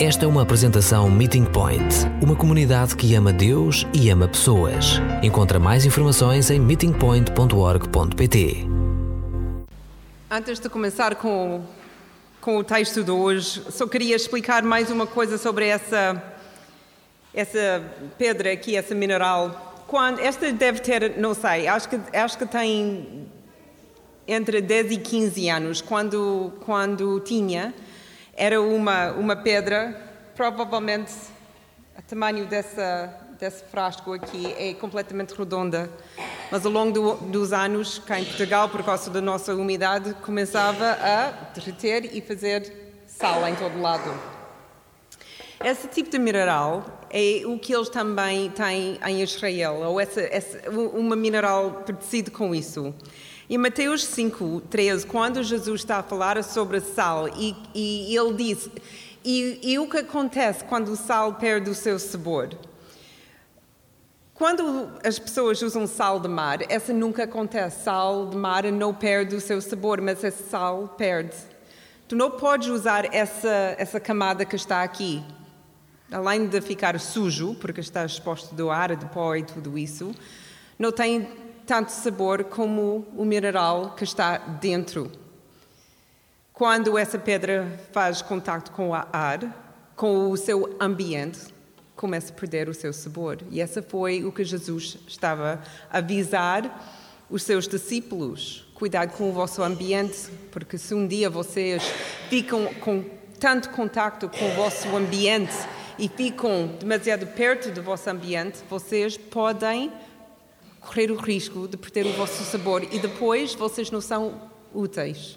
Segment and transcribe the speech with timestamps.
[0.00, 1.82] Esta é uma apresentação Meeting Point,
[2.22, 5.00] uma comunidade que ama Deus e ama pessoas.
[5.24, 8.64] Encontra mais informações em meetingpoint.org.pt.
[10.30, 11.64] Antes de começar com,
[12.40, 16.22] com o texto de hoje, só queria explicar mais uma coisa sobre essa,
[17.34, 17.82] essa
[18.16, 19.82] pedra aqui, essa mineral.
[19.88, 23.26] Quando, esta deve ter, não sei, acho que, acho que tem
[24.28, 27.74] entre 10 e 15 anos, quando, quando tinha
[28.38, 30.00] era uma, uma pedra,
[30.36, 31.12] provavelmente
[31.98, 35.90] o tamanho dessa, desse frasco aqui é completamente redonda.
[36.48, 40.92] Mas ao longo do, dos anos, cá em Portugal, por causa da nossa umidade, começava
[41.02, 44.14] a derreter e fazer sal em todo lado.
[45.64, 50.70] Esse tipo de mineral é o que eles também têm em Israel, ou essa, essa,
[50.70, 52.94] uma mineral parecido com isso.
[53.50, 58.68] Em Mateus 5, 13, quando Jesus está a falar sobre sal, e, e ele diz:
[59.24, 62.50] e, e, o que acontece quando o sal perde o seu sabor?
[64.34, 67.84] Quando as pessoas usam sal de mar, essa nunca acontece.
[67.84, 71.34] Sal de mar não perde o seu sabor, mas esse sal perde.
[72.06, 75.24] Tu não podes usar essa, essa camada que está aqui.
[76.12, 80.14] Além de ficar sujo, porque está exposto do ar, de pó e tudo isso,
[80.78, 85.12] não tem tanto sabor como o mineral que está dentro.
[86.50, 91.40] Quando essa pedra faz contato com o ar, com o seu ambiente,
[91.94, 93.40] começa a perder o seu sabor.
[93.50, 98.66] E essa foi o que Jesus estava a avisar os seus discípulos.
[98.74, 101.82] Cuidado com o vosso ambiente, porque se um dia vocês
[102.30, 103.04] ficam com
[103.38, 105.54] tanto contato com o vosso ambiente
[105.98, 109.92] e ficam demasiado perto do vosso ambiente, vocês podem
[110.88, 115.36] correr o risco de perder o vosso sabor e depois vocês não são úteis.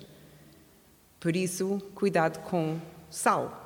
[1.20, 3.58] Por isso, cuidado com sal.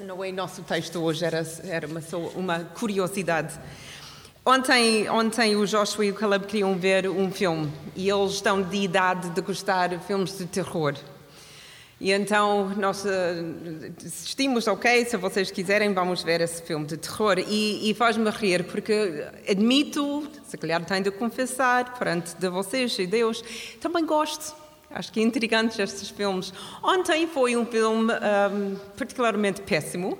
[0.00, 2.00] Não é nosso texto hoje, era, era uma,
[2.34, 3.58] uma curiosidade.
[4.46, 8.76] Ontem, ontem o Joshua e o Caleb queriam ver um filme e eles estão de
[8.76, 10.94] idade de gostar de filmes de terror.
[12.00, 13.04] E então nós
[14.06, 17.38] assistimos, ok, se vocês quiserem, vamos ver esse filme de terror.
[17.40, 23.06] E, e faz-me rir, porque admito, se calhar tenho de confessar perante de vocês e
[23.06, 23.42] Deus,
[23.80, 24.54] também gosto.
[24.90, 26.52] Acho que é intrigante estes filmes.
[26.82, 30.16] Ontem foi um filme um, particularmente péssimo,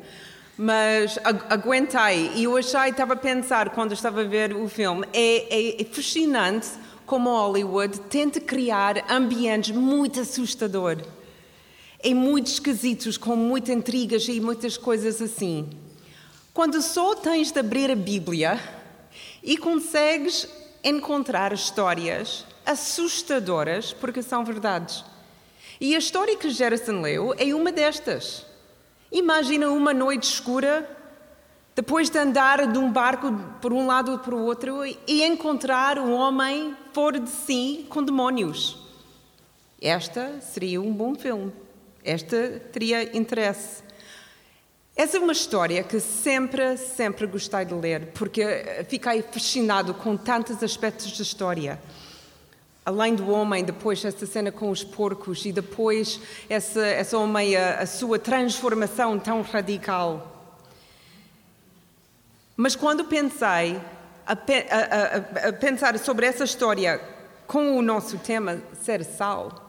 [0.59, 1.17] mas
[1.49, 2.33] aguentei.
[2.35, 5.85] E eu achei, estava a pensar, quando estava a ver o filme, é, é, é
[5.85, 6.69] fascinante
[7.07, 11.07] como Hollywood tenta criar ambientes muito assustadores
[12.03, 15.69] em muitos esquisitos, com muitas intrigas e muitas coisas assim.
[16.55, 18.61] Quando só tens de abrir a Bíblia
[19.43, 20.49] e consegues
[20.83, 25.05] encontrar histórias assustadoras, porque são verdades.
[25.81, 28.45] E a história que Gerson leu é uma destas.
[29.11, 30.89] Imagina uma noite escura,
[31.75, 36.13] depois de andar de um barco por um lado para o outro e encontrar um
[36.13, 38.77] homem fora de si com demónios.
[39.81, 41.53] Esta seria um bom filme.
[42.05, 43.83] Esta teria interesse.
[44.97, 50.61] Essa é uma história que sempre, sempre gostei de ler, porque fiquei fascinado com tantos
[50.63, 51.81] aspectos da história.
[52.85, 57.81] Além do homem, depois essa cena com os porcos e depois essa, essa homem, a,
[57.81, 60.57] a sua transformação tão radical.
[62.57, 63.81] Mas quando pensei
[64.27, 67.01] a, a, a, pensar sobre essa história
[67.47, 69.68] com o nosso tema ser sal,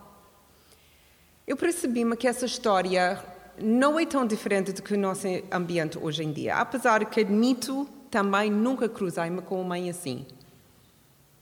[1.50, 3.26] eu percebi-me que essa história
[3.60, 7.90] não é tão diferente do que o nosso ambiente hoje em dia, apesar que admito
[8.12, 10.28] também nunca cruzei-me com um homem assim.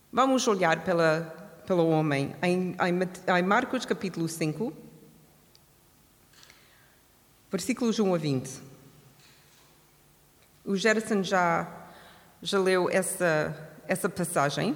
[0.09, 4.71] Vamos olhar pela, pelo homem em, em, em Marcos capítulo 5,
[7.51, 8.61] versículos 1 a 20.
[10.63, 11.67] O Gerson já,
[12.41, 14.73] já leu essa, essa passagem.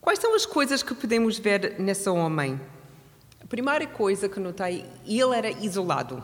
[0.00, 2.60] Quais são as coisas que podemos ver nesse homem?
[3.46, 6.22] Primeira coisa que notei, ele era isolado.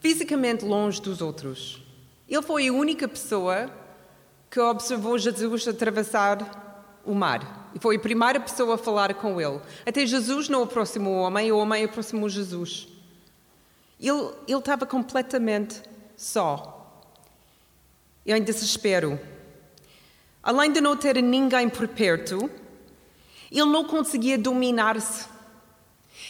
[0.00, 1.82] Fisicamente longe dos outros.
[2.28, 3.70] Ele foi a única pessoa
[4.50, 7.70] que observou Jesus atravessar o mar.
[7.74, 9.60] E foi a primeira pessoa a falar com ele.
[9.86, 12.88] Até Jesus não aproximou o homem, o homem aproximou Jesus.
[14.00, 15.82] Ele, ele estava completamente
[16.16, 17.02] só.
[18.24, 19.18] E em desespero.
[20.42, 22.50] Além de não ter ninguém por perto,
[23.50, 25.26] ele não conseguia dominar-se.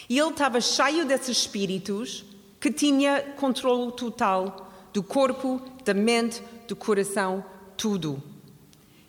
[0.08, 2.24] E ele estava cheio desses espíritos
[2.58, 7.44] que tinha controle total do corpo, da mente, do coração,
[7.76, 8.22] tudo.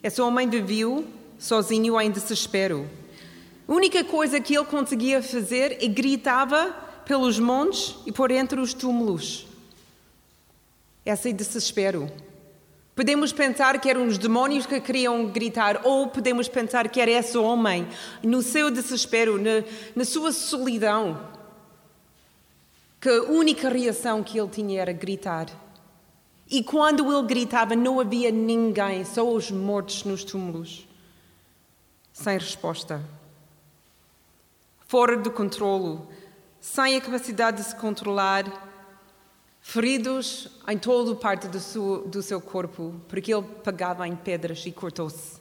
[0.03, 1.05] Esse homem viveu
[1.37, 2.89] sozinho em desespero.
[3.67, 6.71] A única coisa que ele conseguia fazer é gritava
[7.05, 9.47] pelos montes e por entre os túmulos.
[11.05, 12.11] Esse é desespero.
[12.99, 17.37] Podemos pensar que eram os demónios que queriam gritar, ou podemos pensar que era esse
[17.37, 17.87] homem,
[18.21, 19.63] no seu desespero, na,
[19.95, 21.17] na sua solidão,
[22.99, 25.45] que a única reação que ele tinha era gritar.
[26.51, 30.85] E quando ele gritava, não havia ninguém, só os mortos nos túmulos,
[32.11, 33.01] sem resposta.
[34.89, 36.05] Fora do controlo,
[36.59, 38.68] sem a capacidade de se controlar,
[39.61, 44.71] feridos em toda parte do seu, do seu corpo, porque ele pegava em pedras e
[44.71, 45.39] cortou-se.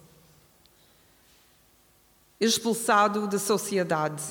[2.41, 4.23] Expulsado da sociedade.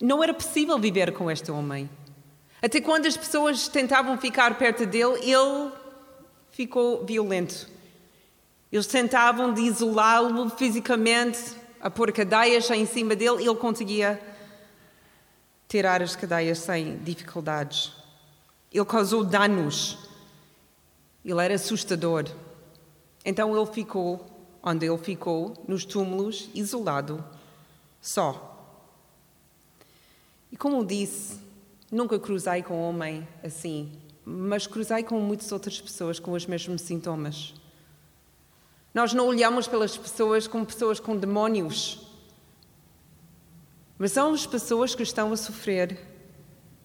[0.00, 1.88] Não era possível viver com este homem.
[2.60, 5.72] Até quando as pessoas tentavam ficar perto dele, ele
[6.52, 7.68] ficou violento.
[8.70, 14.20] Eles tentavam de isolá-lo fisicamente, a pôr cadeias em cima dele, ele conseguia
[15.68, 18.01] tirar as cadeias sem dificuldades.
[18.72, 19.98] Ele causou danos.
[21.24, 22.24] Ele era assustador.
[23.24, 24.32] Então ele ficou
[24.62, 27.24] onde ele ficou, nos túmulos, isolado,
[28.00, 28.48] só.
[30.52, 31.40] E como disse,
[31.90, 33.90] nunca cruzei com homem assim,
[34.24, 37.54] mas cruzei com muitas outras pessoas com os mesmos sintomas.
[38.94, 42.06] Nós não olhamos pelas pessoas como pessoas com demónios.
[43.98, 45.98] Mas são as pessoas que estão a sofrer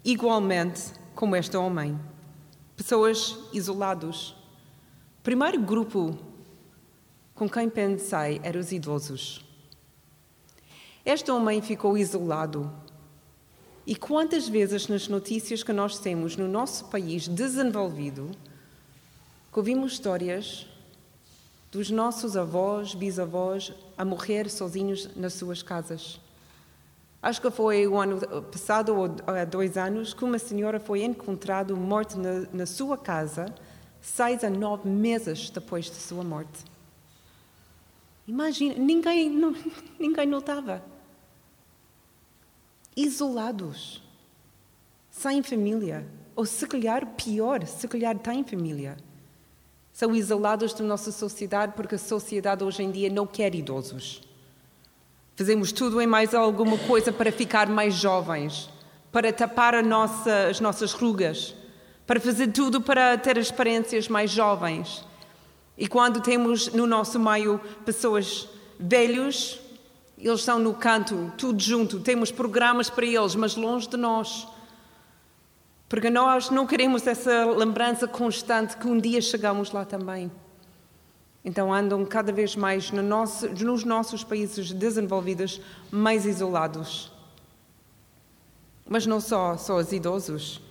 [0.03, 1.99] igualmente como este homem.
[2.75, 4.35] Pessoas isolados.
[5.19, 6.15] O primeiro grupo
[7.33, 9.43] com quem pensei eram os idosos.
[11.03, 12.71] Este homem ficou isolado.
[13.85, 18.29] E quantas vezes nas notícias que nós temos no nosso país desenvolvido,
[19.51, 20.67] ouvimos histórias
[21.71, 26.21] dos nossos avós, bisavós a morrer sozinhos nas suas casas.
[27.21, 31.75] Acho que foi o ano passado ou há dois anos que uma senhora foi encontrada
[31.75, 33.53] morta na, na sua casa
[34.01, 36.63] seis a nove meses depois de sua morte.
[38.27, 39.55] Imagina, ninguém, não,
[39.99, 40.83] ninguém notava.
[42.95, 44.01] Isolados,
[45.11, 48.97] sem família, ou se calhar pior, se calhar têm família.
[49.93, 54.26] São isolados da nossa sociedade porque a sociedade hoje em dia não quer idosos.
[55.37, 58.67] Fazemos tudo e mais alguma coisa para ficar mais jovens,
[59.11, 61.53] para tapar nossa, as nossas rugas,
[62.07, 65.05] para fazer tudo para ter as aparências mais jovens.
[65.77, 68.49] E quando temos no nosso meio pessoas
[68.79, 69.59] velhos,
[70.17, 74.47] eles estão no canto, tudo junto, temos programas para eles, mas longe de nós.
[75.87, 80.31] Porque nós não queremos essa lembrança constante que um dia chegamos lá também.
[81.43, 87.11] Então andam cada vez mais no nosso, nos nossos países desenvolvidos mais isolados.
[88.85, 90.61] Mas não só, só os idosos,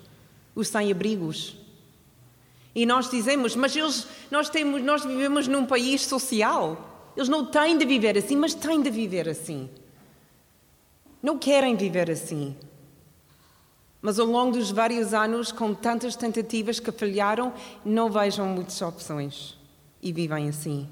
[0.55, 1.57] os sem-abrigos.
[2.75, 7.11] E nós dizemos, mas eles, nós, temos, nós vivemos num país social.
[7.17, 9.71] Eles não têm de viver assim, mas têm de viver assim.
[11.23, 12.55] Não querem viver assim.
[14.03, 17.53] Mas ao longo dos vários anos, com tantas tentativas que falharam,
[17.85, 19.57] não vejam muitas opções
[20.07, 20.89] e vivem assim.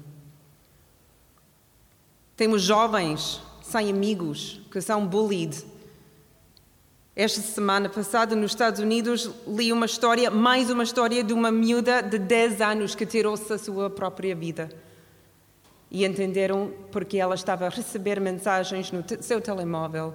[2.35, 5.63] Temos jovens sem amigos que são bullied.
[7.15, 12.03] Esta semana passada, nos Estados Unidos, li uma história, mais uma história de uma miúda
[12.03, 14.69] de 10 anos que tirou-se a sua própria vida.
[15.89, 20.13] E entenderam porque ela estava a receber mensagens no seu telemóvel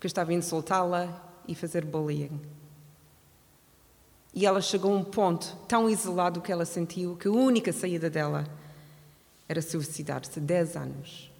[0.00, 2.40] que estava a insultá-la e fazer bullying.
[4.34, 8.10] E ela chegou a um ponto tão isolado que ela sentiu que a única saída
[8.10, 8.44] dela
[9.48, 10.40] era suicidar-se.
[10.40, 11.30] Dez anos.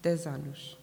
[0.00, 0.78] Dez anos.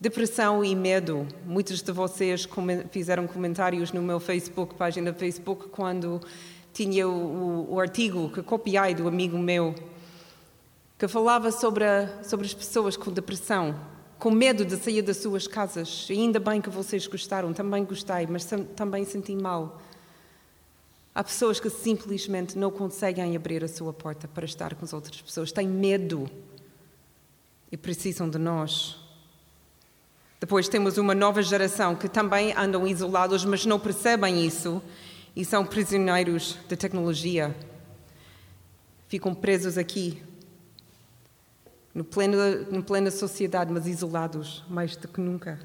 [0.00, 1.26] Depressão e medo.
[1.44, 2.48] Muitos de vocês
[2.90, 6.22] fizeram comentários no meu Facebook, página Facebook, quando
[6.72, 9.74] tinha o, o artigo que copiei do amigo meu,
[10.96, 13.78] que falava sobre, a, sobre as pessoas com depressão,
[14.18, 16.06] com medo de sair das suas casas.
[16.08, 19.80] Ainda bem que vocês gostaram, também gostei, mas também senti mal.
[21.14, 25.20] Há pessoas que simplesmente não conseguem abrir a sua porta para estar com as outras
[25.20, 26.30] pessoas, têm medo
[27.72, 28.96] e precisam de nós.
[30.40, 34.80] Depois temos uma nova geração que também andam isolados, mas não percebem isso
[35.34, 37.54] e são prisioneiros da tecnologia.
[39.08, 40.22] Ficam presos aqui,
[41.94, 42.36] no pleno,
[42.70, 45.58] na plena sociedade, mas isolados mais do que nunca.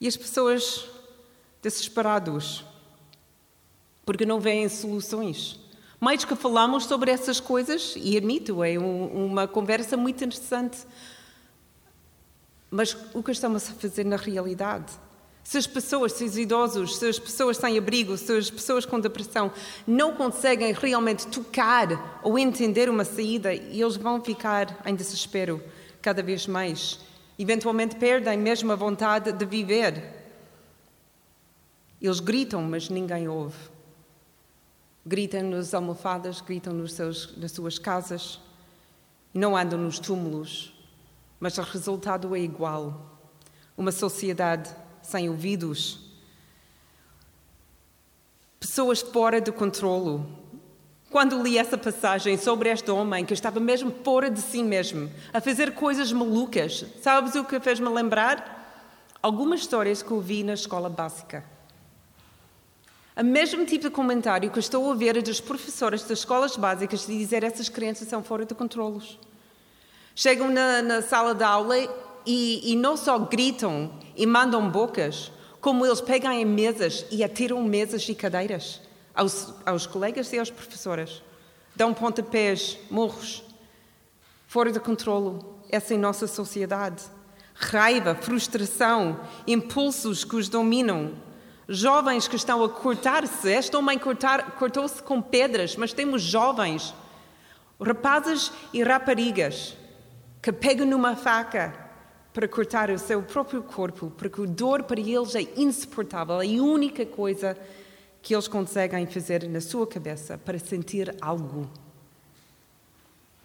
[0.00, 0.88] E as pessoas
[1.62, 2.64] desesperados
[4.06, 5.58] porque não vêm soluções.
[5.98, 10.78] Mais que falamos sobre essas coisas, e admito, é um, uma conversa muito interessante.
[12.70, 14.92] Mas o que estamos a fazer na realidade?
[15.42, 19.00] Se as pessoas, se os idosos, se as pessoas sem abrigo, se as pessoas com
[19.00, 19.50] depressão
[19.86, 25.62] não conseguem realmente tocar ou entender uma saída, eles vão ficar em desespero
[26.02, 27.00] cada vez mais.
[27.38, 30.02] Eventualmente perdem mesmo a vontade de viver.
[32.00, 33.75] Eles gritam, mas ninguém ouve.
[35.08, 38.40] Gritam nas almofadas, gritam nos seus, nas suas casas.
[39.32, 40.74] Não andam nos túmulos,
[41.38, 43.16] mas o resultado é igual.
[43.78, 46.00] Uma sociedade sem ouvidos.
[48.58, 50.26] Pessoas fora de controlo.
[51.08, 55.40] Quando li essa passagem sobre este homem que estava mesmo fora de si mesmo, a
[55.40, 59.14] fazer coisas malucas, sabes o que fez-me lembrar?
[59.22, 61.55] Algumas histórias que ouvi na escola básica.
[63.18, 67.16] O mesmo tipo de comentário que estou a ver dos professores das escolas básicas de
[67.16, 69.18] dizer essas crianças são fora de controlos.
[70.14, 71.78] Chegam na, na sala de aula
[72.26, 75.32] e, e não só gritam e mandam bocas,
[75.62, 78.82] como eles pegam em mesas e atiram mesas e cadeiras
[79.14, 81.22] aos, aos colegas e às professoras.
[81.74, 83.42] Dão pontapés, morros,
[84.46, 85.58] fora de controlo.
[85.70, 87.02] Essa é a nossa sociedade.
[87.54, 91.24] Raiva, frustração, impulsos que os dominam.
[91.68, 93.48] Jovens que estão a cortar-se.
[93.48, 93.98] Este homem
[94.58, 96.94] cortou-se com pedras, mas temos jovens,
[97.80, 99.76] rapazes e raparigas,
[100.40, 101.74] que pegam numa faca
[102.32, 106.40] para cortar o seu próprio corpo, porque a dor para eles é insuportável.
[106.40, 107.56] É a única coisa
[108.22, 111.68] que eles conseguem fazer na sua cabeça para sentir algo.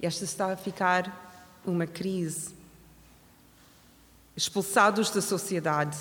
[0.01, 2.53] Esta está a ficar uma crise.
[4.35, 5.97] Expulsados da sociedade.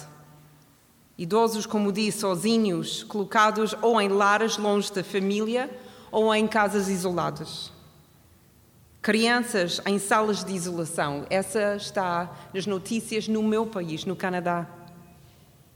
[1.21, 5.69] Idosos, como disse, sozinhos, colocados ou em lares longe da família
[6.11, 7.71] ou em casas isoladas.
[9.03, 11.27] Crianças em salas de isolação.
[11.29, 14.67] Essa está nas notícias no meu país, no Canadá.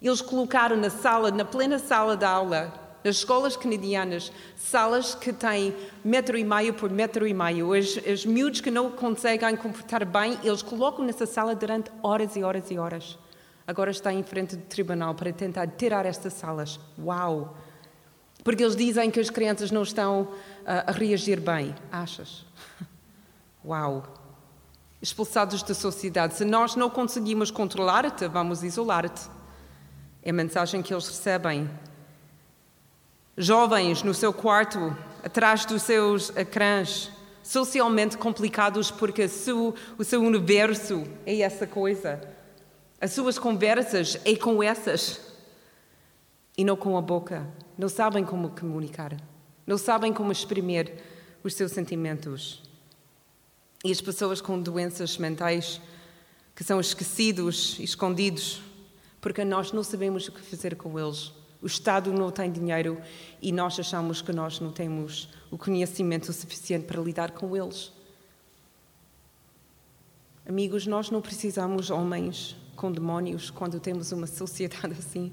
[0.00, 2.72] Eles colocaram na sala, na plena sala da aula,
[3.04, 7.68] nas escolas canadianas, salas que têm metro e meio por metro e meio.
[7.78, 12.42] Os, os miúdos que não conseguem comportar bem, eles colocam nessa sala durante horas e
[12.42, 13.18] horas e horas.
[13.66, 16.78] Agora está em frente do tribunal para tentar tirar estas salas.
[16.98, 17.56] Uau!
[18.42, 20.30] Porque eles dizem que as crianças não estão uh,
[20.86, 21.74] a reagir bem.
[21.90, 22.44] Achas?
[23.64, 24.04] Uau!
[25.00, 26.34] Expulsados da sociedade.
[26.34, 29.30] Se nós não conseguimos controlar-te, vamos isolar-te.
[30.22, 31.68] É a mensagem que eles recebem.
[33.36, 37.10] Jovens no seu quarto, atrás dos seus ecrãs,
[37.42, 39.24] socialmente complicados porque
[39.98, 42.33] o seu universo é essa coisa.
[43.04, 45.20] As suas conversas é com essas
[46.56, 47.46] e não com a boca.
[47.76, 49.14] Não sabem como comunicar,
[49.66, 50.90] não sabem como exprimir
[51.42, 52.62] os seus sentimentos.
[53.84, 55.82] E as pessoas com doenças mentais
[56.56, 58.62] que são esquecidos escondidos,
[59.20, 61.30] porque nós não sabemos o que fazer com eles.
[61.60, 62.98] O Estado não tem dinheiro
[63.42, 67.92] e nós achamos que nós não temos o conhecimento suficiente para lidar com eles.
[70.48, 75.32] Amigos, nós não precisamos homens com demónios quando temos uma sociedade assim,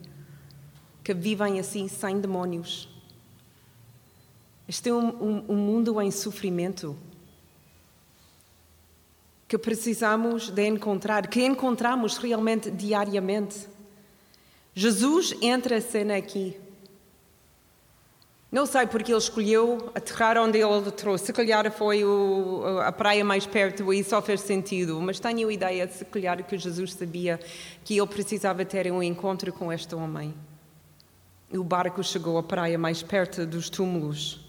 [1.03, 2.87] que vivem assim sem demónios.
[4.67, 6.95] Este é um, um, um mundo em sofrimento
[9.51, 13.67] que precisamos de encontrar, que encontramos realmente diariamente.
[14.73, 16.57] Jesus entra a cena aqui.
[18.51, 21.27] Não sei porque ele escolheu aterrar onde ele trouxe.
[21.27, 24.99] Se calhar foi o, a praia mais perto e só fez sentido.
[24.99, 27.39] Mas tenho a ideia de se calhar que Jesus sabia
[27.85, 30.33] que ele precisava ter um encontro com este homem.
[31.49, 34.41] E o barco chegou à praia mais perto dos túmulos.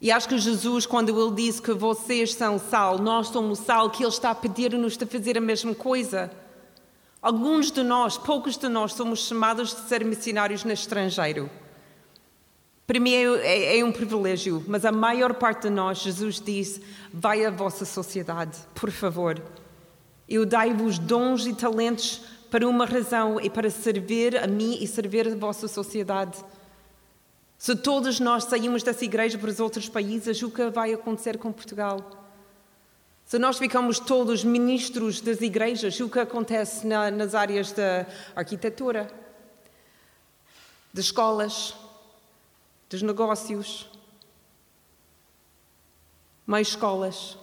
[0.00, 4.04] E acho que Jesus, quando ele disse que vocês são sal, nós somos sal, que
[4.04, 6.30] ele está a pedir-nos de fazer a mesma coisa.
[7.20, 11.50] Alguns de nós, poucos de nós, somos chamados de ser missionários no estrangeiro.
[12.88, 16.80] Para mim é, é, é um privilégio, mas a maior parte de nós, Jesus diz:
[17.12, 19.38] vai à vossa sociedade, por favor.
[20.26, 25.28] Eu dai-vos dons e talentos para uma razão e para servir a mim e servir
[25.28, 26.42] a vossa sociedade.
[27.58, 31.52] Se todos nós saímos dessa igreja para os outros países, o que vai acontecer com
[31.52, 32.00] Portugal?
[33.26, 39.10] Se nós ficamos todos ministros das igrejas, o que acontece na, nas áreas da arquitetura,
[40.94, 41.74] das escolas,
[42.88, 43.90] dos negócios,
[46.46, 47.36] mais escolas,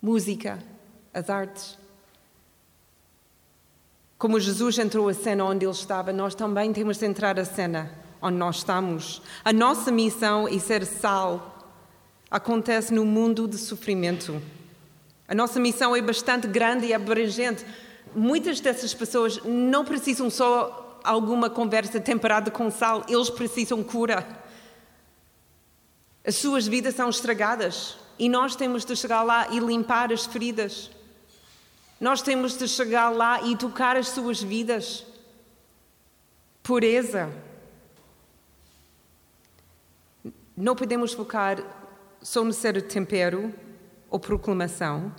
[0.00, 0.58] música,
[1.12, 1.78] as artes.
[4.18, 7.90] Como Jesus entrou a cena onde ele estava, nós também temos de entrar a cena
[8.20, 9.20] onde nós estamos.
[9.44, 11.52] A nossa missão é ser sal.
[12.30, 14.40] Acontece no mundo de sofrimento.
[15.28, 17.64] A nossa missão é bastante grande e abrangente.
[18.14, 24.26] muitas dessas pessoas não precisam só alguma conversa temperada com sal, eles precisam cura.
[26.24, 30.90] As suas vidas são estragadas e nós temos de chegar lá e limpar as feridas.
[32.00, 35.06] Nós temos de chegar lá e tocar as suas vidas.
[36.62, 37.32] Pureza.
[40.56, 41.62] Não podemos focar
[42.20, 43.54] só no ser tempero
[44.10, 45.14] ou proclamação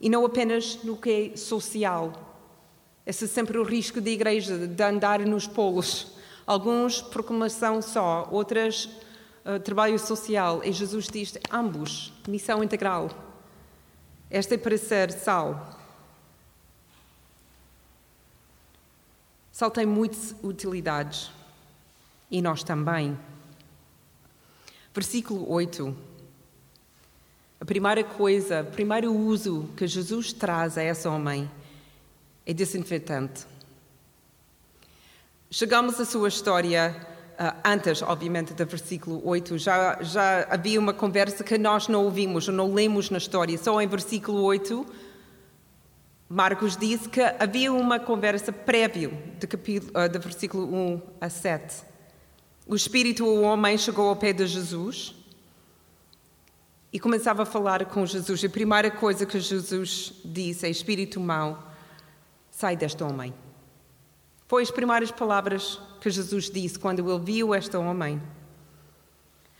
[0.00, 2.31] e não apenas no que é social.
[3.04, 6.12] Esse é sempre o risco da igreja, de andar nos polos.
[6.46, 8.88] Alguns proclamação só, outras
[9.44, 10.62] uh, trabalho social.
[10.64, 13.10] E Jesus diz ambos, missão integral.
[14.30, 15.78] Esta é para ser sal.
[19.50, 21.30] Sal tem muitas utilidades
[22.30, 23.18] e nós também.
[24.94, 25.94] Versículo 8.
[27.60, 31.50] A primeira coisa, o primeiro uso que Jesus traz a esse homem
[32.46, 33.46] é desinfetante.
[35.50, 36.96] Chegamos à sua história
[37.32, 39.58] uh, antes, obviamente, do versículo 8.
[39.58, 43.56] Já, já havia uma conversa que nós não ouvimos, não lemos na história.
[43.58, 44.86] Só em versículo 8,
[46.28, 51.84] Marcos disse que havia uma conversa prévia do, capítulo, uh, do versículo 1 a 7.
[52.66, 55.14] O espírito o homem chegou ao pé de Jesus
[56.92, 58.42] e começava a falar com Jesus.
[58.44, 61.71] A primeira coisa que Jesus disse é: Espírito mau,
[62.62, 63.34] sai deste homem.
[64.46, 68.22] Foi as primeiras palavras que Jesus disse quando ele viu este homem.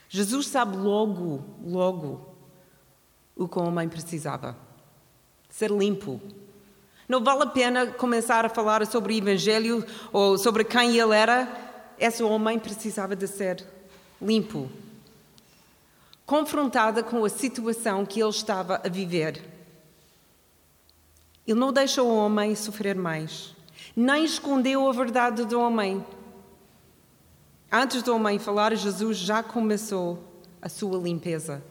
[0.09, 2.33] Jesus sabe logo, logo,
[3.35, 4.57] o que o homem precisava:
[5.51, 6.21] ser limpo.
[7.09, 11.49] Não vale a pena começar a falar sobre o Evangelho ou sobre quem ele era.
[11.99, 13.67] Esse homem precisava de ser
[14.21, 14.71] limpo,
[16.25, 19.52] confrontada com a situação que ele estava a viver.
[21.47, 23.55] Ele não deixa o homem sofrer mais,
[23.97, 26.05] nem escondeu a verdade do homem.
[27.71, 30.23] Antes do homem falar, Jesus já começou
[30.61, 31.63] a sua limpeza.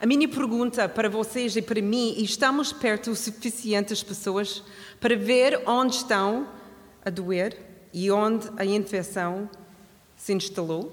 [0.00, 4.62] A minha pergunta para vocês e para mim: estamos perto o suficiente das pessoas
[5.00, 6.48] para ver onde estão
[7.04, 7.56] a doer
[7.92, 9.48] e onde a infecção
[10.16, 10.92] se instalou?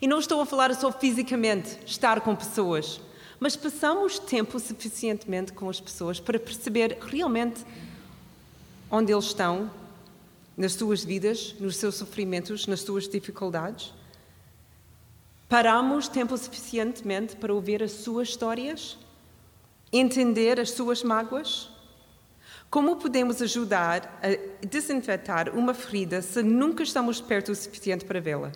[0.00, 3.00] E não estou a falar só fisicamente, estar com pessoas,
[3.40, 7.64] mas passamos tempo suficientemente com as pessoas para perceber realmente
[8.90, 9.70] onde eles estão
[10.54, 13.94] nas suas vidas, nos seus sofrimentos, nas suas dificuldades?
[15.48, 18.98] Paramos tempo suficientemente para ouvir as suas histórias?
[19.90, 21.70] Entender as suas mágoas?
[22.68, 28.52] Como podemos ajudar a desinfetar uma ferida se nunca estamos perto o suficiente para vê-la?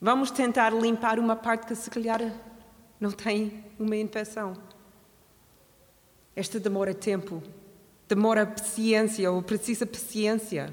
[0.00, 2.20] Vamos tentar limpar uma parte que se calhar
[3.02, 4.54] não tem uma infecção.
[6.36, 7.42] Esta demora tempo
[8.08, 10.72] demora paciência ou precisa paciência.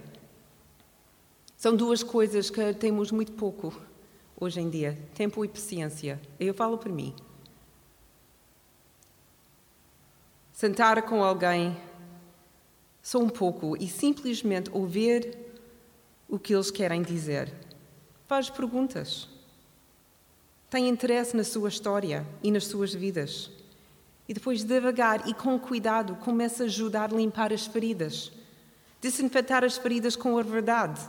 [1.58, 3.74] São duas coisas que temos muito pouco
[4.40, 6.22] hoje em dia: tempo e paciência.
[6.40, 7.16] Eu falo por mim.
[10.54, 11.76] Sentar com alguém
[13.02, 15.36] só um pouco e simplesmente ouvir
[16.28, 17.52] o que eles querem dizer.
[18.28, 19.39] Faz perguntas.
[20.70, 23.50] Tem interesse na sua história e nas suas vidas.
[24.28, 28.32] E depois, devagar e com cuidado, começa a ajudar a limpar as feridas,
[29.02, 31.02] desinfetar as feridas com a verdade.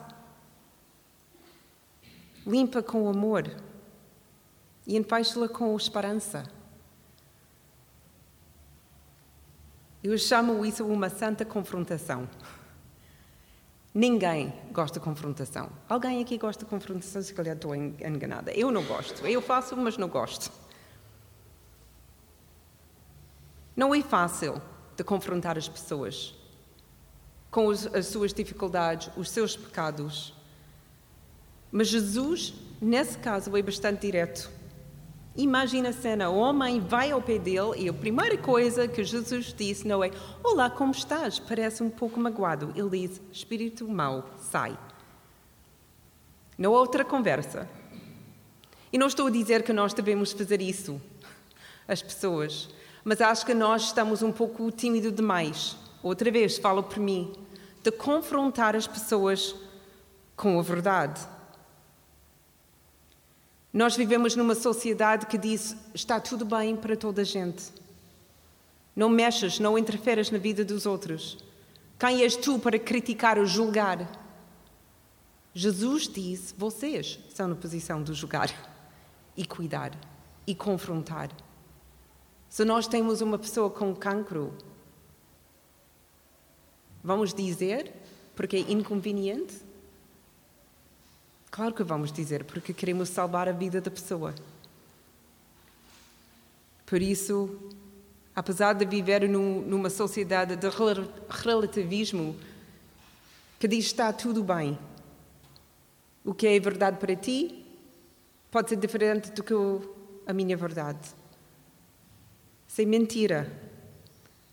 [2.47, 3.55] Limpa com amor
[4.87, 6.45] e enfaixa-la com esperança.
[10.03, 12.27] Eu chamo isso uma santa confrontação.
[13.93, 15.69] Ninguém gosta de confrontação.
[15.89, 17.21] Alguém aqui gosta de confrontação?
[17.23, 18.53] Se calhar estou enganada.
[18.53, 19.27] Eu não gosto.
[19.27, 20.53] Eu faço, mas não gosto.
[23.75, 24.63] Não é fácil
[24.97, 26.35] de confrontar as pessoas
[27.51, 30.35] com as suas dificuldades, os seus pecados.
[31.73, 34.51] Mas Jesus, nesse caso, é bastante direto.
[35.37, 39.55] Imagina a cena: o homem vai ao pé dele e a primeira coisa que Jesus
[39.57, 40.11] disse não é:
[40.43, 41.39] Olá, como estás?
[41.39, 42.73] Parece um pouco magoado.
[42.75, 44.79] Ele diz: Espírito mau, sai.
[46.59, 47.69] Não há outra conversa.
[48.93, 51.01] E não estou a dizer que nós devemos fazer isso
[51.87, 52.69] às pessoas
[53.05, 55.77] mas acho que nós estamos um pouco tímidos demais.
[56.03, 57.33] Outra vez, falo por mim,
[57.83, 59.55] de confrontar as pessoas
[60.37, 61.21] com a verdade.
[63.73, 67.73] Nós vivemos numa sociedade que diz está tudo bem para toda a gente.
[68.95, 71.39] Não mexas, não interferas na vida dos outros.
[71.99, 74.11] Quem és tu para criticar ou julgar?
[75.55, 78.53] Jesus diz: vocês são na posição de julgar
[79.37, 79.93] e cuidar
[80.47, 81.31] e confrontar.
[82.49, 84.53] Se nós temos uma pessoa com cancro
[87.03, 87.93] Vamos dizer
[88.35, 89.55] porque é inconveniente?
[91.51, 94.35] Claro que vamos dizer, porque queremos salvar a vida da pessoa.
[96.87, 97.59] Por isso,
[98.35, 100.69] apesar de viver num, numa sociedade de
[101.29, 102.37] relativismo
[103.59, 104.79] que diz está tudo bem,
[106.25, 107.67] o que é verdade para ti
[108.51, 109.55] pode ser diferente do que
[110.27, 111.11] a minha verdade.
[112.69, 113.51] Sem mentira,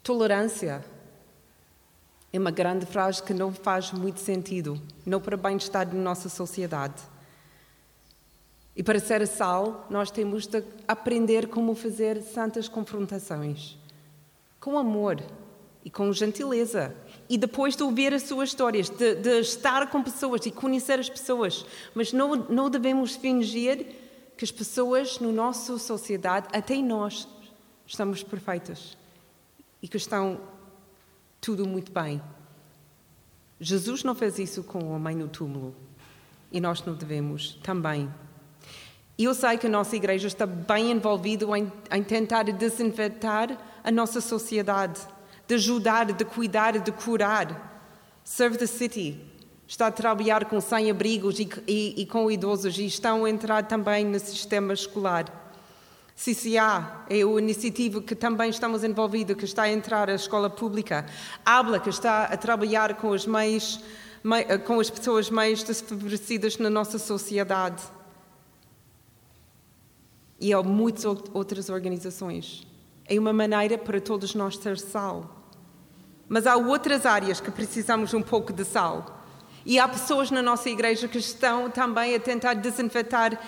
[0.01, 0.83] tolerância
[2.37, 7.01] é uma grande frase que não faz muito sentido, não para bem-estar da nossa sociedade.
[8.75, 13.75] E para ser sal, nós temos de aprender como fazer santas confrontações.
[14.59, 15.19] Com amor
[15.83, 16.95] e com gentileza.
[17.27, 21.09] E depois de ouvir as suas histórias, de, de estar com pessoas e conhecer as
[21.09, 21.65] pessoas.
[21.95, 23.95] Mas não, não devemos fingir
[24.37, 27.27] que as pessoas na nossa sociedade, até nós,
[27.87, 28.95] estamos perfeitas
[29.81, 30.39] e que estão
[31.41, 32.21] tudo muito bem.
[33.59, 35.75] Jesus não fez isso com o homem no túmulo
[36.51, 38.11] e nós não devemos também.
[39.17, 44.21] Eu sei que a nossa igreja está bem envolvida em, em tentar desinfetar a nossa
[44.21, 44.99] sociedade,
[45.47, 47.81] de ajudar, de cuidar, de curar.
[48.23, 49.19] Serve the City
[49.67, 54.05] está a trabalhar com sem-abrigos e, e, e, com idosos e estão a entrar também
[54.05, 55.46] no sistema escolar.
[56.17, 61.05] CCA é a iniciativa que também estamos envolvidos, que está a entrar a escola pública.
[61.45, 63.79] Habla, que está a trabalhar com as mães,
[64.65, 67.83] com as pessoas mais desfavorecidas na nossa sociedade
[70.39, 72.65] e há muitas outras organizações.
[73.05, 75.51] É uma maneira para todos nós ter sal.
[76.27, 79.23] Mas há outras áreas que precisamos um pouco de sal.
[79.65, 83.39] E há pessoas na nossa igreja que estão também a tentar desinfetar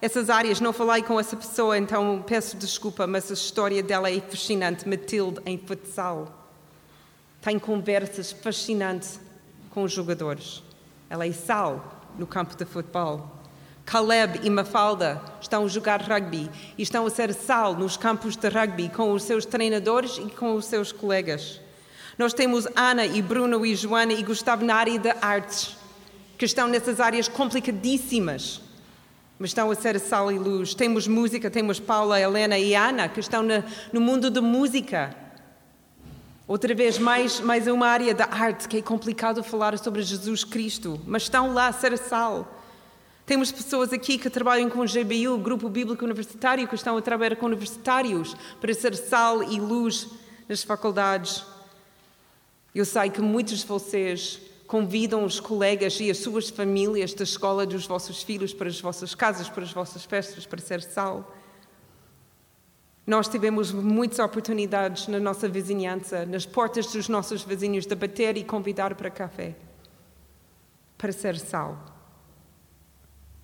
[0.00, 0.60] essas áreas.
[0.60, 4.88] Não falei com essa pessoa, então peço desculpa, mas a história dela é fascinante.
[4.88, 6.48] Matilde em futsal.
[7.40, 9.20] Tem conversas fascinantes
[9.70, 10.62] com os jogadores.
[11.08, 13.36] Ela é sal no campo de futebol.
[13.84, 18.48] Caleb e Mafalda estão a jogar rugby e estão a ser sal nos campos de
[18.48, 21.60] rugby com os seus treinadores e com os seus colegas.
[22.18, 25.76] Nós temos Ana e Bruno e Joana e Gustavo na área de artes,
[26.36, 28.60] que estão nessas áreas complicadíssimas,
[29.38, 30.74] mas estão a ser sal e luz.
[30.74, 33.42] Temos música, temos Paula, Helena e Ana, que estão
[33.92, 35.14] no mundo da música.
[36.48, 41.00] Outra vez, mais, mais uma área da arte, que é complicado falar sobre Jesus Cristo,
[41.06, 42.62] mas estão lá a ser sal.
[43.26, 47.34] Temos pessoas aqui que trabalham com o GBU, Grupo Bíblico Universitário, que estão a trabalhar
[47.34, 50.08] com universitários para ser sal e luz
[50.48, 51.44] nas faculdades.
[52.72, 57.64] Eu sei que muitos de vocês convidam os colegas e as suas famílias da escola
[57.64, 61.34] dos vossos filhos para as vossas casas, para as vossas festas, para ser sal.
[63.06, 68.44] Nós tivemos muitas oportunidades na nossa vizinhança, nas portas dos nossos vizinhos, de bater e
[68.44, 69.54] convidar para café,
[70.98, 71.96] para ser sal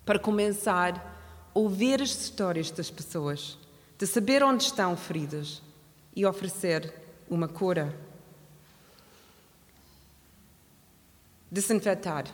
[0.05, 1.11] para começar
[1.53, 3.57] ouvir as histórias das pessoas,
[3.97, 5.61] de saber onde estão feridas
[6.15, 6.93] e oferecer
[7.29, 7.95] uma cura.
[11.53, 12.25] Desinfetar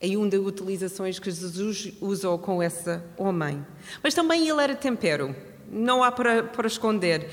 [0.00, 3.62] é uma das utilizações que Jesus usou com esse homem.
[4.02, 5.36] Mas também ele era tempero,
[5.70, 7.28] não há para, para esconder.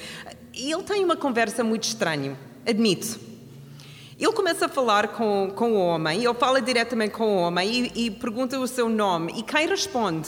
[0.53, 3.17] Ele tem uma conversa muito estranha, admito.
[4.19, 8.07] Ele começa a falar com, com o homem, ele fala diretamente com o homem e,
[8.07, 9.39] e pergunta o seu nome.
[9.39, 10.27] E quem responde?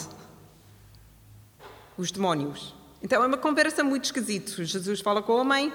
[1.98, 2.74] Os demónios.
[3.04, 4.64] Então é uma conversa muito esquisita.
[4.64, 5.74] Jesus fala com o homem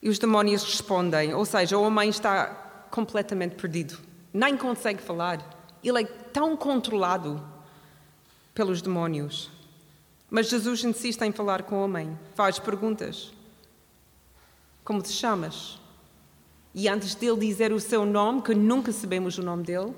[0.00, 1.34] e os demónios respondem.
[1.34, 3.98] Ou seja, o homem está completamente perdido,
[4.32, 5.56] nem consegue falar.
[5.82, 7.42] Ele é tão controlado
[8.54, 9.50] pelos demónios.
[10.30, 13.32] Mas Jesus insiste em falar com o homem, faz perguntas.
[14.84, 15.78] Como te chamas?
[16.74, 19.94] E antes dele dizer o seu nome, que nunca sabemos o nome dele,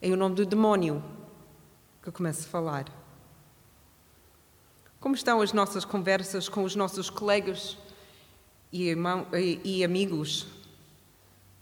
[0.00, 1.02] é o nome do demónio
[2.02, 2.86] que começa a falar.
[4.98, 7.76] Como estão as nossas conversas com os nossos colegas
[8.72, 10.46] e, irmão, e, e amigos?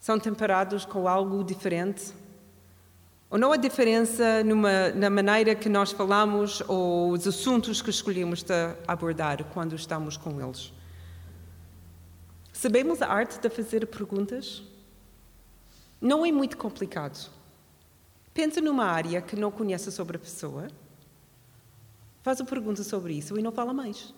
[0.00, 2.14] São temperados com algo diferente?
[3.28, 8.42] Ou não há diferença numa, na maneira que nós falamos ou os assuntos que escolhemos
[8.88, 10.72] abordar quando estamos com eles?
[12.50, 14.62] Sabemos a arte de fazer perguntas?
[16.00, 17.30] Não é muito complicado.
[18.32, 20.68] Pensa numa área que não conhece sobre a pessoa,
[22.22, 24.14] faz uma pergunta sobre isso e não fala mais.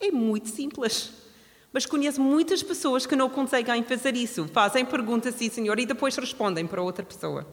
[0.00, 1.27] É muito simples.
[1.72, 4.48] Mas conheço muitas pessoas que não conseguem fazer isso.
[4.48, 7.46] Fazem perguntas, sim, senhor, e depois respondem para outra pessoa.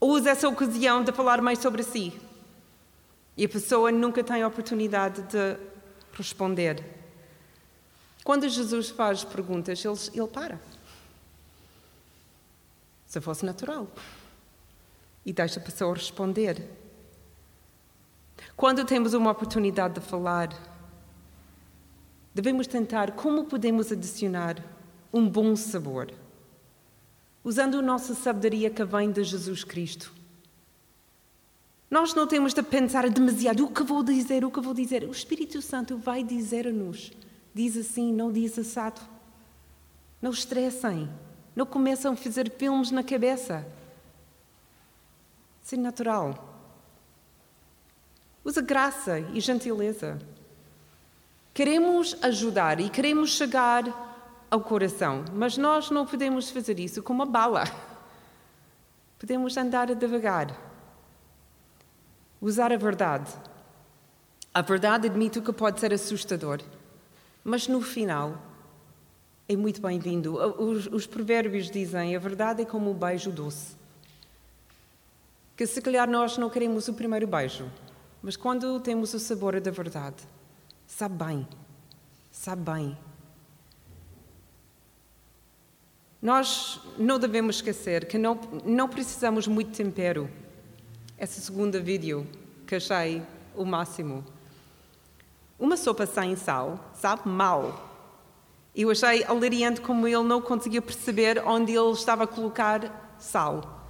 [0.00, 2.12] Usa essa ocasião de falar mais sobre si.
[3.36, 5.56] E a pessoa nunca tem a oportunidade de
[6.12, 6.84] responder.
[8.22, 10.60] Quando Jesus faz perguntas, ele, ele para.
[13.06, 13.88] Se fosse natural.
[15.24, 16.62] E deixa a pessoa responder.
[18.56, 20.50] Quando temos uma oportunidade de falar,
[22.34, 24.62] devemos tentar como podemos adicionar
[25.12, 26.10] um bom sabor,
[27.44, 30.12] usando a nossa sabedoria que vem de Jesus Cristo.
[31.88, 35.04] Nós não temos de pensar demasiado o que vou dizer, o que vou dizer.
[35.04, 37.12] O Espírito Santo vai dizer-nos.
[37.54, 39.00] Diz assim, não diz assado.
[40.20, 41.08] Não estressem.
[41.54, 43.64] Não começam a fazer filmes na cabeça.
[45.62, 46.52] Ser natural.
[48.44, 50.18] Usa graça e gentileza.
[51.54, 53.84] Queremos ajudar e queremos chegar
[54.50, 57.62] ao coração, mas nós não podemos fazer isso com uma bala.
[59.20, 60.60] Podemos andar devagar.
[62.40, 63.32] Usar a verdade.
[64.52, 66.60] A verdade, admito que pode ser assustador,
[67.44, 68.36] mas no final
[69.48, 70.36] é muito bem-vindo.
[70.60, 73.76] Os, os, provérbios dizem: a verdade é como um beijo doce.
[75.56, 77.70] Que se calhar nós não queremos o primeiro beijo,
[78.20, 80.33] mas quando temos o sabor da verdade,
[80.96, 81.48] sabe bem,
[82.30, 82.96] sabe bem.
[86.22, 90.30] Nós não devemos esquecer que não, não precisamos muito tempero.
[91.18, 92.24] Essa segunda vídeo
[92.64, 93.24] que achei
[93.56, 94.24] o máximo.
[95.58, 97.90] Uma sopa sem sal sabe mal.
[98.72, 103.83] Eu achei alariante como ele não conseguia perceber onde ele estava a colocar sal.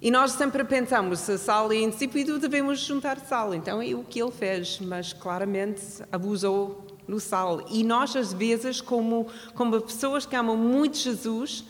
[0.00, 3.52] E nós sempre pensamos, se sal é insípido, devemos juntar sal.
[3.52, 5.82] Então é o que ele fez, mas claramente
[6.12, 7.66] abusou no sal.
[7.68, 11.64] E nós, às vezes, como, como pessoas que amam muito Jesus,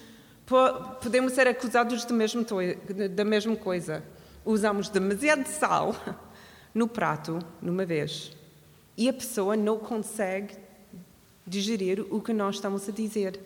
[1.00, 4.04] podemos ser acusados da mesma coisa.
[4.44, 5.96] Usamos demasiado sal
[6.74, 8.32] no prato, numa vez,
[8.94, 10.54] e a pessoa não consegue
[11.46, 13.40] digerir o que nós estamos a dizer.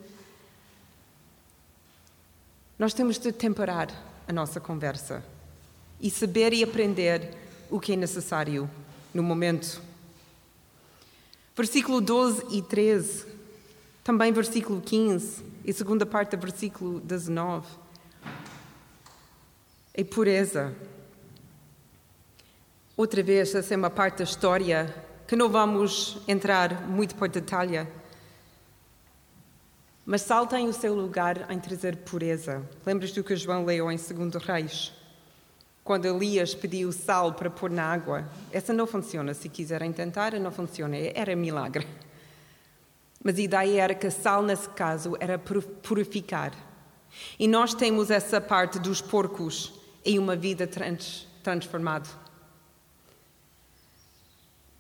[2.76, 5.22] Nós temos de temperar a nossa conversa
[6.00, 7.34] e saber e aprender
[7.70, 8.68] o que é necessário
[9.12, 9.80] no momento.
[11.54, 13.26] Versículo 12 e 13,
[14.02, 17.68] também versículo 15 e segunda parte do versículo 19.
[19.92, 20.74] É pureza.
[22.96, 24.94] Outra vez, essa é uma parte da história
[25.28, 27.86] que não vamos entrar muito por detalhe
[30.04, 32.62] mas sal tem o seu lugar em trazer pureza.
[32.84, 34.92] Lembras do que João leu em 2 Reis?
[35.84, 38.28] Quando Elias pediu sal para pôr na água.
[38.50, 39.32] Essa não funciona.
[39.32, 40.96] Se quiserem tentar, não funciona.
[40.96, 41.86] Era milagre.
[43.22, 46.52] Mas a ideia era que sal, nesse caso, era purificar.
[47.38, 49.72] E nós temos essa parte dos porcos
[50.04, 52.08] em uma vida trans, transformada.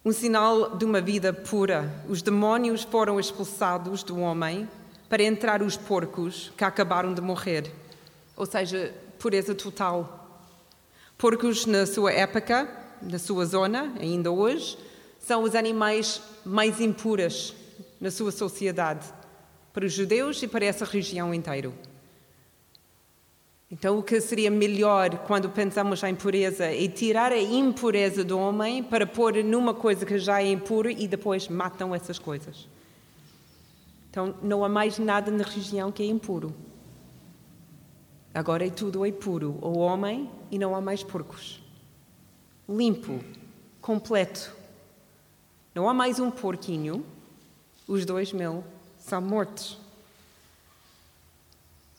[0.04, 1.88] Um sinal de uma vida pura.
[2.08, 4.68] Os demónios foram expulsados do homem
[5.12, 7.70] para entrar os porcos que acabaram de morrer.
[8.34, 10.40] Ou seja, pureza total.
[11.18, 12.66] Porcos, na sua época,
[13.02, 14.78] na sua zona, ainda hoje,
[15.20, 17.54] são os animais mais impuros
[18.00, 19.06] na sua sociedade,
[19.70, 21.70] para os judeus e para essa região inteira.
[23.70, 28.82] Então, o que seria melhor quando pensamos em pureza é tirar a impureza do homem
[28.82, 32.66] para pôr numa coisa que já é impura e depois matam essas coisas.
[34.12, 36.54] Então não há mais nada na região que é impuro.
[38.34, 41.62] Agora é tudo é puro, o homem e não há mais porcos.
[42.68, 43.24] Limpo,
[43.80, 44.54] completo.
[45.74, 47.06] Não há mais um porquinho,
[47.88, 48.62] os dois mil
[48.98, 49.78] são mortos.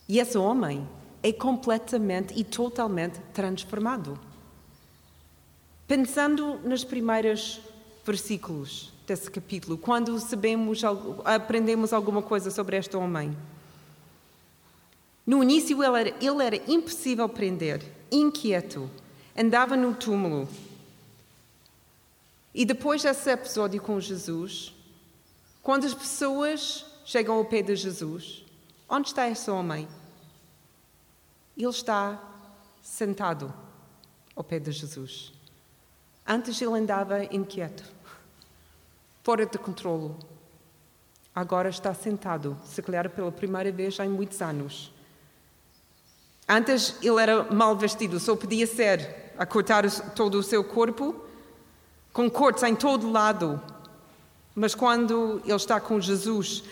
[0.08, 0.88] E esse homem
[1.24, 4.20] é completamente e totalmente transformado.
[5.88, 7.60] Pensando nos primeiros
[8.06, 10.82] versículos, desse capítulo, quando sabemos,
[11.26, 13.38] aprendemos alguma coisa sobre este homem.
[15.26, 18.90] No início ele era, ele era impossível prender, inquieto,
[19.38, 20.48] andava no túmulo.
[22.54, 24.74] E depois desse episódio com Jesus,
[25.62, 28.46] quando as pessoas chegam ao pé de Jesus,
[28.88, 29.88] onde está esse homem?
[31.58, 32.22] Ele está
[32.82, 33.54] sentado
[34.36, 35.34] ao pé de Jesus.
[36.26, 37.84] Antes ele andava inquieto
[39.24, 40.20] fora de controlo.
[41.34, 44.94] Agora está sentado, se calhar pela primeira vez em muitos anos.
[46.48, 51.26] Antes ele era mal vestido, só podia ser a cortar todo o seu corpo,
[52.12, 53.60] com cortes em todo lado.
[54.54, 56.64] Mas quando ele está com Jesus,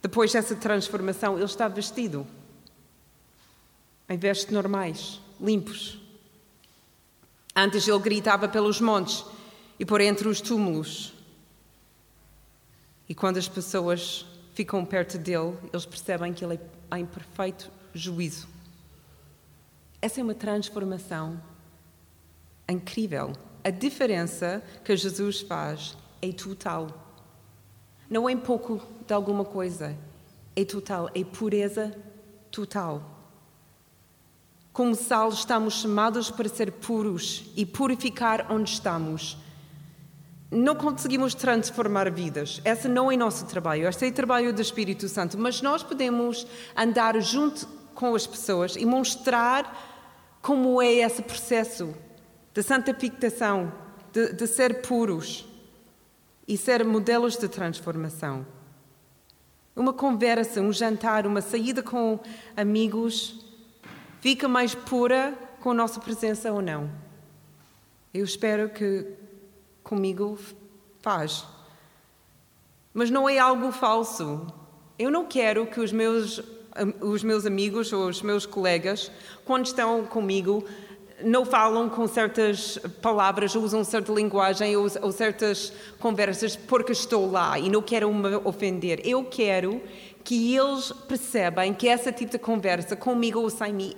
[0.00, 2.26] depois dessa transformação, ele está vestido
[4.08, 6.00] em vestes normais, limpos.
[7.54, 9.24] Antes ele gritava pelos montes
[9.78, 11.19] e por entre os túmulos.
[13.10, 18.46] E quando as pessoas ficam perto dele, eles percebem que ele é em perfeito juízo.
[20.00, 21.42] Essa é uma transformação
[22.68, 23.32] incrível.
[23.64, 26.86] A diferença que Jesus faz é total.
[28.08, 29.98] Não é pouco de alguma coisa,
[30.54, 31.92] é total, é pureza
[32.48, 33.02] total.
[34.72, 39.36] Como sal, estamos chamados para ser puros e purificar onde estamos.
[40.50, 45.08] Não conseguimos transformar vidas, esse não é nosso trabalho, esse é o trabalho do Espírito
[45.08, 46.44] Santo, mas nós podemos
[46.76, 49.88] andar junto com as pessoas e mostrar
[50.42, 51.94] como é esse processo
[52.52, 53.72] de santificação,
[54.12, 55.46] de, de ser puros
[56.48, 58.44] e ser modelos de transformação.
[59.76, 62.18] Uma conversa, um jantar, uma saída com
[62.56, 63.46] amigos
[64.20, 66.90] fica mais pura com a nossa presença ou não?
[68.12, 69.06] Eu espero que
[69.90, 70.38] comigo
[71.02, 71.44] faz.
[72.94, 74.46] Mas não é algo falso.
[74.96, 76.40] Eu não quero que os meus,
[77.00, 79.10] os meus amigos ou os meus colegas,
[79.44, 80.64] quando estão comigo,
[81.24, 87.58] não falam com certas palavras, usam certa linguagem ou, ou, certas conversas porque estou lá
[87.58, 89.00] e não quero me ofender.
[89.04, 89.82] Eu quero
[90.22, 93.94] que eles percebam que essa tipo de conversa comigo ou sem mim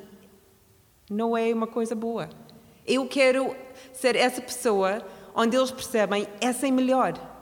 [1.11, 2.31] não é uma coisa boa.
[2.87, 3.55] Eu quero
[3.93, 7.33] ser essa pessoa onde eles percebem essa é melhor.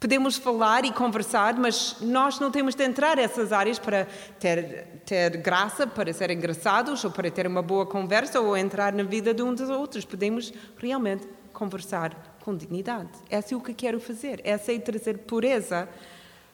[0.00, 4.06] Podemos falar e conversar, mas nós não temos de entrar nessas áreas para
[4.38, 9.02] ter, ter graça, para ser engraçados, ou para ter uma boa conversa, ou entrar na
[9.02, 10.04] vida de um dos outros.
[10.04, 13.10] Podemos realmente conversar com dignidade.
[13.28, 14.40] Essa é o que quero fazer.
[14.44, 15.88] Essa é trazer pureza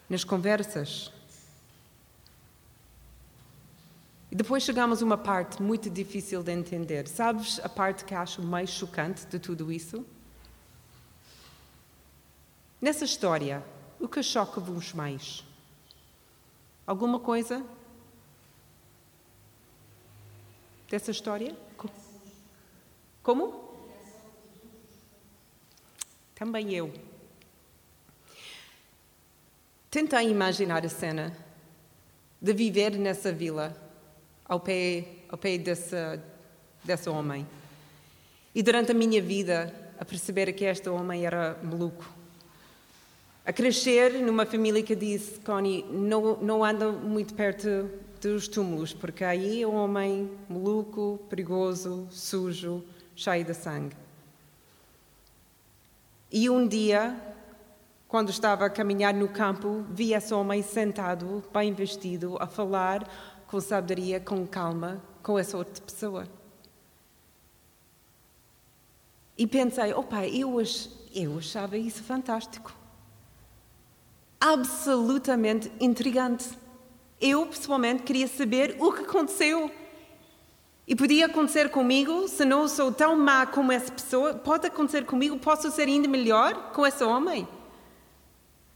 [0.08, 1.12] nas conversas.
[4.32, 7.06] E depois chegamos a uma parte muito difícil de entender.
[7.06, 10.04] Sabes a parte que acho mais chocante de tudo isso?
[12.84, 13.64] Nessa história,
[13.98, 15.42] o que choca-vos mais?
[16.86, 17.64] Alguma coisa
[20.90, 21.56] dessa história?
[23.22, 23.74] Como?
[26.34, 26.92] Também eu.
[29.90, 31.34] Tentei imaginar a cena
[32.38, 33.74] de viver nessa vila,
[34.44, 36.20] ao pé, ao pé desse,
[36.84, 37.46] desse homem.
[38.54, 42.23] E durante a minha vida, a perceber que este homem era maluco
[43.44, 49.22] a crescer numa família que disse, Connie, não, não anda muito perto dos túmulos, porque
[49.22, 52.82] aí é um homem maluco, perigoso, sujo,
[53.14, 53.94] cheio de sangue.
[56.32, 57.20] E um dia,
[58.08, 63.06] quando estava a caminhar no campo, vi esse homem sentado, bem vestido, a falar
[63.46, 66.26] com sabedoria, com calma, com essa outra pessoa.
[69.36, 70.56] E pensei, opa, eu,
[71.14, 72.83] eu achava isso fantástico
[74.44, 76.50] absolutamente intrigante.
[77.18, 79.70] Eu, pessoalmente, queria saber o que aconteceu.
[80.86, 85.38] E podia acontecer comigo, se não sou tão má como essa pessoa, pode acontecer comigo,
[85.38, 87.48] posso ser ainda melhor com esse homem.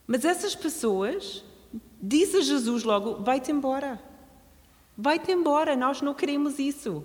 [0.07, 1.45] Mas essas pessoas,
[2.01, 4.03] disse Jesus logo: vai-te embora.
[4.97, 7.05] Vai-te embora, nós não queremos isso.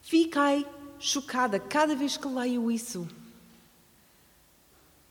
[0.00, 0.66] Fiquei
[0.98, 3.06] chocada cada vez que leio isso.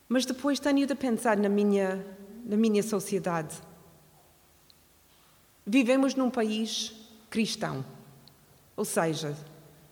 [0.08, 2.06] Mas depois tenho de pensar na minha
[2.48, 3.62] na minha sociedade.
[5.65, 6.93] Vivemos num país
[7.30, 7.86] cristão,
[8.74, 9.36] ou seja,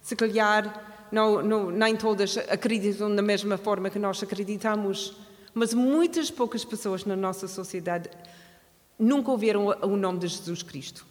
[0.01, 5.17] se calhar não, não, nem todas acreditam da mesma forma que nós acreditamos,
[5.53, 8.09] mas muitas poucas pessoas na nossa sociedade
[8.97, 11.05] nunca ouviram o nome de Jesus Cristo.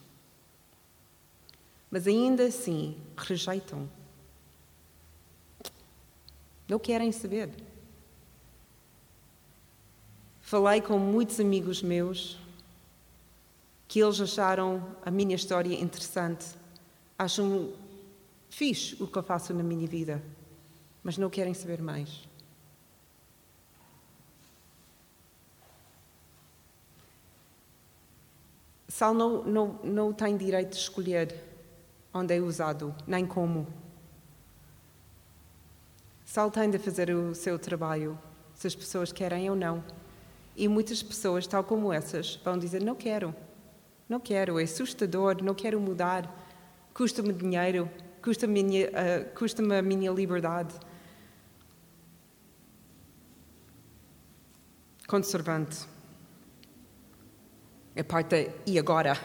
[1.90, 3.88] Mas ainda assim rejeitam.
[6.66, 7.50] Não querem saber.
[10.54, 12.38] Falei com muitos amigos meus
[13.88, 16.46] que eles acharam a minha história interessante,
[17.18, 17.72] acham
[18.48, 20.22] fixe o que eu faço na minha vida,
[21.02, 22.28] mas não querem saber mais.
[28.86, 31.34] Sal não, não, não tem direito de escolher
[32.14, 33.66] onde é usado, nem como.
[36.24, 38.16] Sal tem de fazer o seu trabalho,
[38.54, 39.82] se as pessoas querem ou não.
[40.56, 43.34] E muitas pessoas, tal como essas, vão dizer: Não quero,
[44.08, 46.32] não quero, é assustador, não quero mudar,
[46.92, 47.90] custa-me dinheiro,
[48.22, 48.88] custa-me uh,
[49.36, 50.74] custa a minha liberdade.
[55.06, 55.86] Conservante.
[57.96, 59.16] A parte e agora?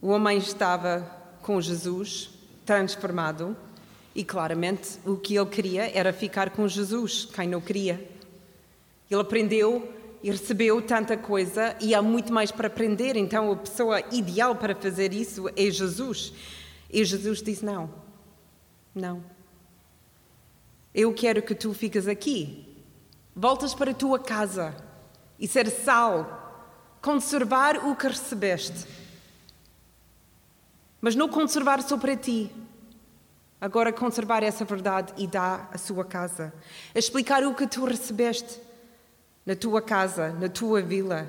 [0.00, 1.02] O homem estava
[1.42, 2.30] com Jesus,
[2.64, 3.56] transformado,
[4.14, 8.19] e claramente o que ele queria era ficar com Jesus, quem não queria.
[9.10, 9.92] Ele aprendeu
[10.22, 14.74] e recebeu tanta coisa e há muito mais para aprender, então a pessoa ideal para
[14.74, 16.32] fazer isso é Jesus.
[16.88, 17.92] E Jesus diz: Não,
[18.94, 19.24] não.
[20.94, 22.66] Eu quero que tu fiques aqui.
[23.34, 24.76] Voltas para a tua casa
[25.38, 26.68] e ser sal,
[27.00, 28.86] conservar o que recebeste.
[31.00, 32.50] Mas não conservar só para ti.
[33.60, 36.52] Agora conservar essa verdade e dá a sua casa.
[36.94, 38.60] Explicar o que tu recebeste
[39.50, 41.28] na tua casa, na tua vila.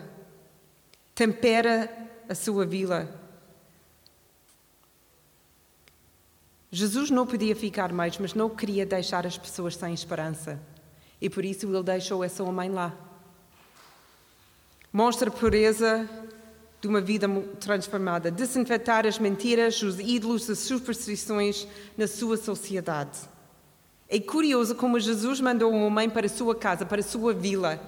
[1.15, 1.89] Tempera
[2.29, 3.09] a sua vila.
[6.69, 10.59] Jesus não podia ficar mais, mas não queria deixar as pessoas sem esperança.
[11.19, 12.95] E por isso ele deixou essa homem lá.
[14.93, 16.07] Mostra a pureza
[16.79, 17.27] de uma vida
[17.59, 21.67] transformada, desinfetar as mentiras, os ídolos, as superstições
[21.97, 23.17] na sua sociedade.
[24.07, 27.79] É curioso como Jesus mandou um homem para a sua casa, para a sua vila.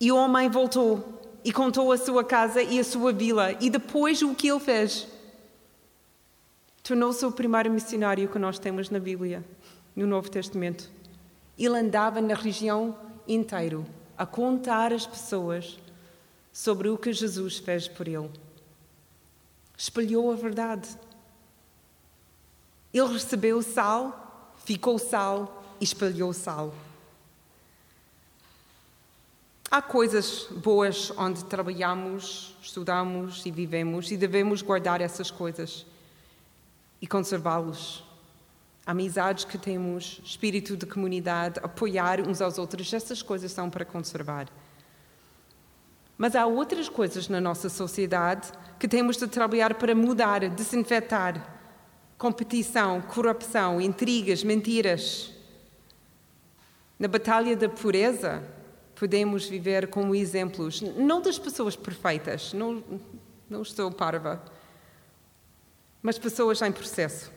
[0.00, 3.52] E o homem voltou e contou a sua casa e a sua vila.
[3.60, 5.06] E depois o que ele fez?
[6.82, 9.44] Tornou-se o primeiro missionário que nós temos na Bíblia,
[9.94, 10.90] no Novo Testamento.
[11.58, 12.96] Ele andava na região
[13.28, 13.84] inteira
[14.16, 15.78] a contar às pessoas
[16.52, 18.30] sobre o que Jesus fez por ele.
[19.76, 20.88] Espalhou a verdade.
[22.92, 26.74] Ele recebeu sal, ficou sal e espalhou sal.
[29.72, 35.86] Há coisas boas onde trabalhamos, estudamos e vivemos e devemos guardar essas coisas
[37.00, 38.02] e conservá-los.
[38.84, 44.48] Amizades que temos, espírito de comunidade, apoiar uns aos outros, essas coisas são para conservar.
[46.18, 51.58] Mas há outras coisas na nossa sociedade que temos de trabalhar para mudar, desinfetar.
[52.18, 55.32] Competição, corrupção, intrigas, mentiras.
[56.98, 58.42] Na batalha da pureza,
[59.00, 62.84] podemos viver como exemplos, não das pessoas perfeitas, não,
[63.48, 64.44] não estou parva,
[66.02, 67.32] mas pessoas em processo.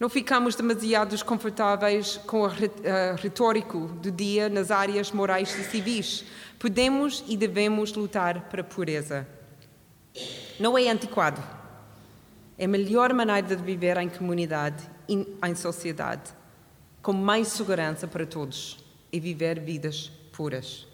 [0.00, 2.50] Não ficamos demasiado desconfortáveis com a
[3.16, 6.24] retórico do dia nas áreas morais e civis.
[6.58, 9.24] Podemos e devemos lutar para a pureza.
[10.58, 11.40] Não é antiquado.
[12.58, 15.14] É a melhor maneira de viver em comunidade e
[15.44, 16.32] em sociedade,
[17.00, 20.86] com mais segurança para todos e viver vidas puras.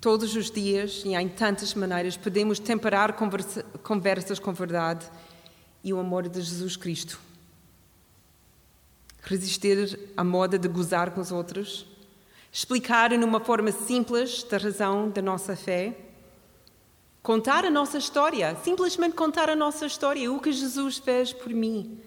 [0.00, 5.06] Todos os dias e em tantas maneiras podemos temperar conversa, conversas com verdade
[5.84, 7.20] e o amor de Jesus Cristo.
[9.22, 11.86] Resistir à moda de gozar com os outros,
[12.50, 15.94] explicar numa forma simples da razão da nossa fé,
[17.22, 22.00] contar a nossa história, simplesmente contar a nossa história, o que Jesus fez por mim.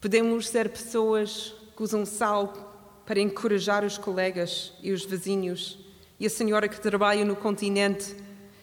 [0.00, 5.78] Podemos ser pessoas que usam sal para encorajar os colegas e os vizinhos
[6.18, 8.16] e a senhora que trabalha no continente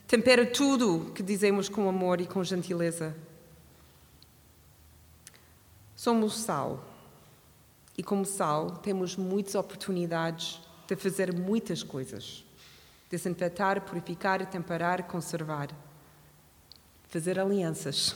[0.08, 3.16] tempera tudo que dizemos com amor e com gentileza.
[5.96, 6.84] Somos sal.
[7.98, 12.44] E como sal, temos muitas oportunidades de fazer muitas coisas:
[13.10, 15.70] desinfetar, purificar, temperar, conservar.
[17.08, 18.16] Fazer alianças.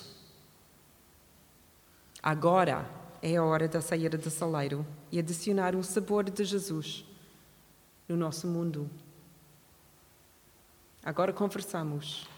[2.24, 2.90] Agora
[3.28, 7.04] é a hora da saída do saleiro e adicionar o sabor de Jesus
[8.08, 8.88] no nosso mundo.
[11.04, 12.30] Agora conversamos.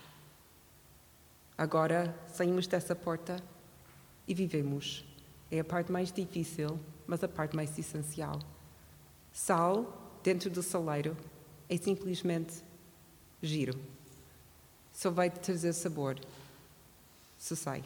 [1.57, 3.35] Agora saímos dessa porta
[4.25, 5.03] e vivemos.
[5.51, 8.39] É a parte mais difícil, mas a parte mais essencial.
[9.33, 11.17] Sal dentro do saleiro
[11.67, 12.63] é simplesmente
[13.43, 13.77] giro.
[14.93, 16.17] Só vai trazer sabor
[17.37, 17.83] se sai.